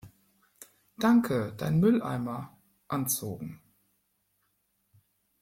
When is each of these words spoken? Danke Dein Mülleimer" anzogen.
Danke 0.97 1.53
Dein 1.57 1.79
Mülleimer" 1.79 2.57
anzogen. 2.87 3.61